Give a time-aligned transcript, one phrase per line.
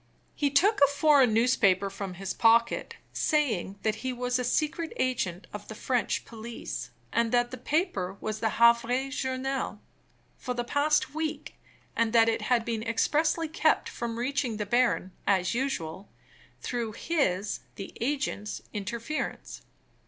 [0.33, 5.45] He took a foreign newspaper from his pocket, saying that he was a secret agent
[5.53, 9.79] of the French police that the paper was the Havre Journal,
[10.39, 11.53] for the past week,
[11.95, 16.09] and that it had been expressly kept from reaching the baron, as usual,
[16.61, 19.61] through his (the agent's) interference.